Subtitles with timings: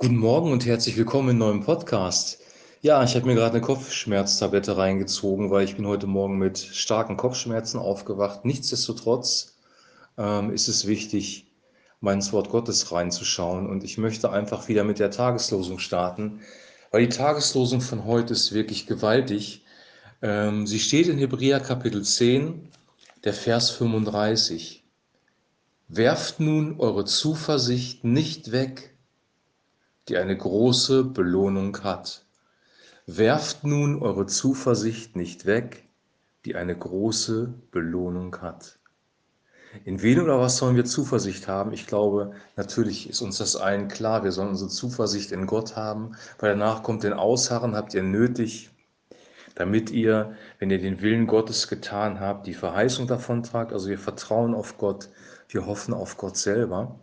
[0.00, 2.38] Guten Morgen und herzlich willkommen im neuen Podcast.
[2.82, 7.16] Ja, ich habe mir gerade eine Kopfschmerztablette reingezogen, weil ich bin heute Morgen mit starken
[7.16, 8.44] Kopfschmerzen aufgewacht.
[8.44, 9.58] Nichtsdestotrotz
[10.16, 11.50] ähm, ist es wichtig,
[12.00, 16.42] mal Wort Gottes reinzuschauen und ich möchte einfach wieder mit der Tageslosung starten,
[16.92, 19.64] weil die Tageslosung von heute ist wirklich gewaltig.
[20.22, 22.68] Ähm, sie steht in Hebräer Kapitel 10,
[23.24, 24.84] der Vers 35.
[25.88, 28.94] Werft nun eure Zuversicht nicht weg,
[30.08, 32.24] die eine große Belohnung hat.
[33.06, 35.88] Werft nun eure Zuversicht nicht weg,
[36.44, 38.78] die eine große Belohnung hat.
[39.84, 41.72] In wen oder was sollen wir Zuversicht haben?
[41.72, 44.24] Ich glaube, natürlich ist uns das allen klar.
[44.24, 48.70] Wir sollen unsere Zuversicht in Gott haben, weil danach kommt den Ausharren, habt ihr nötig,
[49.54, 53.72] damit ihr, wenn ihr den Willen Gottes getan habt, die Verheißung davon tragt.
[53.72, 55.10] Also wir vertrauen auf Gott,
[55.48, 56.98] wir hoffen auf Gott selber.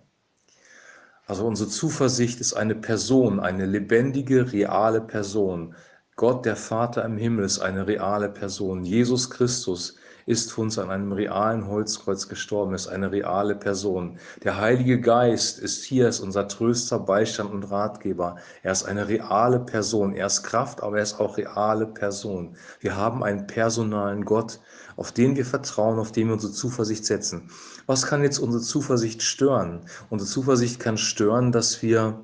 [1.26, 5.76] Also unsere Zuversicht ist eine Person, eine lebendige, reale Person.
[6.16, 8.84] Gott, der Vater im Himmel, ist eine reale Person.
[8.86, 14.18] Jesus Christus ist für uns an einem realen Holzkreuz gestorben, ist eine reale Person.
[14.44, 18.38] Der Heilige Geist ist hier, ist unser Tröster, Beistand und Ratgeber.
[18.64, 20.14] Er ist eine reale Person.
[20.14, 22.56] Er ist Kraft, aber er ist auch reale Person.
[22.80, 24.60] Wir haben einen personalen Gott,
[24.98, 27.52] auf den wir vertrauen, auf den wir unsere Zuversicht setzen.
[27.86, 29.82] Was kann jetzt unsere Zuversicht stören?
[30.10, 32.20] Unsere Zuversicht kann stören, dass wir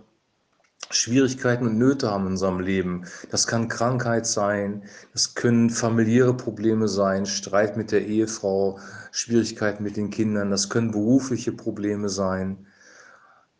[0.94, 3.06] Schwierigkeiten und Nöte haben in unserem Leben.
[3.30, 8.80] Das kann Krankheit sein, das können familiäre Probleme sein, Streit mit der Ehefrau,
[9.12, 12.66] Schwierigkeiten mit den Kindern, das können berufliche Probleme sein,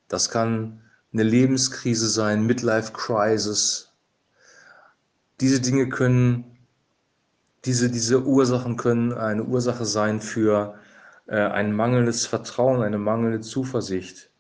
[0.08, 0.82] das kann
[1.14, 3.94] eine Lebenskrise sein, Midlife Crisis.
[5.40, 6.58] Diese Dinge können,
[7.66, 10.76] diese, diese Ursachen können eine Ursache sein für
[11.28, 14.31] äh, ein mangelndes Vertrauen, eine mangelnde Zuversicht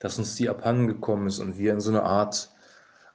[0.00, 2.50] dass uns die abhandengekommen ist und wir in so eine Art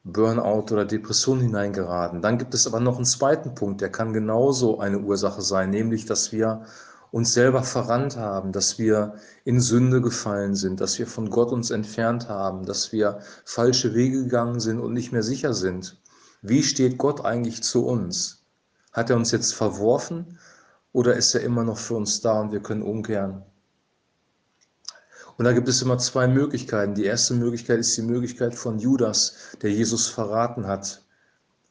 [0.05, 2.21] Burnout oder Depression hineingeraten.
[2.21, 6.05] Dann gibt es aber noch einen zweiten Punkt, der kann genauso eine Ursache sein, nämlich
[6.05, 6.61] dass wir
[7.11, 9.15] uns selber verrannt haben, dass wir
[9.45, 14.23] in Sünde gefallen sind, dass wir von Gott uns entfernt haben, dass wir falsche Wege
[14.23, 15.99] gegangen sind und nicht mehr sicher sind.
[16.41, 18.45] Wie steht Gott eigentlich zu uns?
[18.91, 20.37] Hat er uns jetzt verworfen
[20.91, 23.43] oder ist er immer noch für uns da und wir können umkehren?
[25.37, 26.95] Und da gibt es immer zwei Möglichkeiten.
[26.95, 31.01] Die erste Möglichkeit ist die Möglichkeit von Judas, der Jesus verraten hat.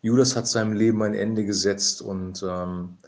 [0.02, 2.98] Judas hat seinem Leben ein Ende gesetzt und ähm,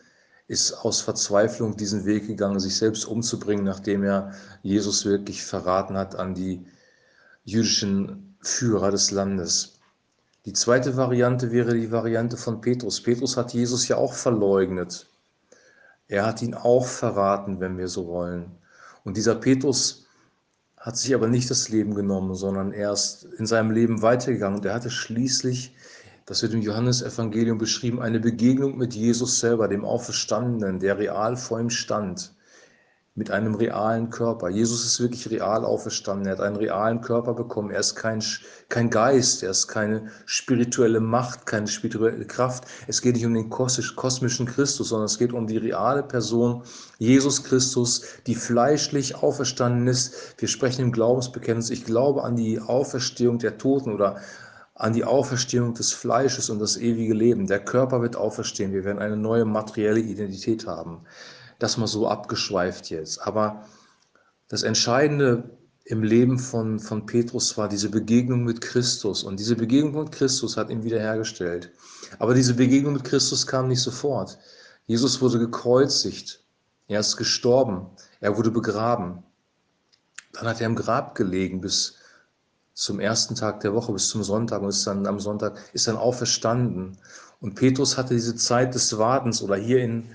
[0.49, 6.17] ist aus Verzweiflung diesen Weg gegangen, sich selbst umzubringen, nachdem er Jesus wirklich verraten hat
[6.17, 6.65] an die
[7.45, 9.79] jüdischen Führer des Landes.
[10.47, 13.03] Die zweite Variante wäre die Variante von Petrus.
[13.03, 15.07] Petrus hat Jesus ja auch verleugnet.
[16.09, 18.53] Er hat ihn auch verraten, wenn wir so wollen.
[19.05, 20.06] Und dieser Petrus
[20.87, 24.59] hat sich aber nicht das Leben genommen, sondern er ist in seinem Leben weitergegangen.
[24.59, 25.75] Und er hatte schließlich,
[26.27, 31.59] das wird im Johannesevangelium beschrieben, eine Begegnung mit Jesus selber, dem Auferstandenen, der real vor
[31.59, 32.36] ihm stand
[33.17, 34.51] mit einem realen Körper.
[34.51, 36.27] Jesus ist wirklich real auferstanden.
[36.27, 37.71] Er hat einen realen Körper bekommen.
[37.71, 38.23] Er ist kein,
[38.69, 42.65] kein Geist, er ist keine spirituelle Macht, keine spirituelle Kraft.
[42.87, 46.63] Es geht nicht um den kosmischen Christus, sondern es geht um die reale Person
[46.99, 50.35] Jesus Christus, die fleischlich auferstanden ist.
[50.39, 54.21] Wir sprechen im Glaubensbekenntnis, ich glaube an die Auferstehung der Toten oder
[54.75, 57.47] an die Auferstehung des Fleisches und das ewige Leben.
[57.47, 58.75] Der Körper wird auferstehen.
[58.75, 61.07] Wir werden eine neue materielle Identität haben
[61.59, 63.21] das mal so abgeschweift jetzt.
[63.23, 63.65] Aber
[64.49, 65.51] das Entscheidende
[65.85, 69.23] im Leben von, von Petrus war diese Begegnung mit Christus.
[69.23, 71.71] Und diese Begegnung mit Christus hat ihn wiederhergestellt.
[72.19, 74.39] Aber diese Begegnung mit Christus kam nicht sofort.
[74.87, 76.41] Jesus wurde gekreuzigt.
[76.89, 77.87] Er ist gestorben.
[78.21, 79.23] Er wurde begraben.
[80.33, 81.97] Dann hat er im Grab gelegen bis
[82.75, 85.97] zum ersten Tag der Woche, bis zum Sonntag und ist dann am Sonntag ist dann
[85.97, 86.99] auferstanden.
[87.41, 90.11] Und Petrus hatte diese Zeit des Wartens oder hier in,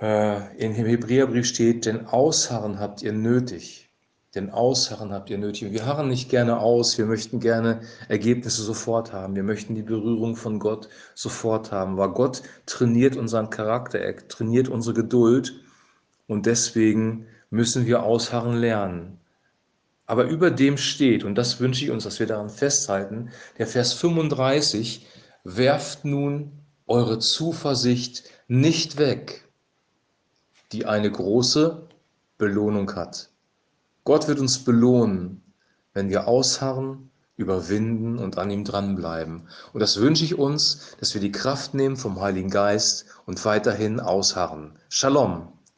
[0.00, 3.88] äh, in dem Hebräerbrief steht, denn Ausharren habt ihr nötig.
[4.34, 5.72] Denn Ausharren habt ihr nötig.
[5.72, 9.34] Wir harren nicht gerne aus, wir möchten gerne Ergebnisse sofort haben.
[9.34, 11.96] Wir möchten die Berührung von Gott sofort haben.
[11.96, 15.54] Weil Gott trainiert unseren Charakter, er trainiert unsere Geduld.
[16.26, 19.18] Und deswegen müssen wir ausharren lernen.
[20.04, 23.94] Aber über dem steht, und das wünsche ich uns, dass wir daran festhalten, der Vers
[23.94, 25.06] 35,
[25.44, 26.52] werft nun
[26.86, 29.47] eure Zuversicht nicht weg
[30.72, 31.86] die eine große
[32.36, 33.30] Belohnung hat.
[34.04, 35.42] Gott wird uns belohnen,
[35.92, 39.48] wenn wir ausharren, überwinden und an ihm dranbleiben.
[39.72, 44.00] Und das wünsche ich uns, dass wir die Kraft nehmen vom Heiligen Geist und weiterhin
[44.00, 44.78] ausharren.
[44.88, 45.57] Shalom.